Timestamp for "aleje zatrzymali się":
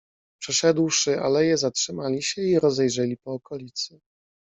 1.19-2.41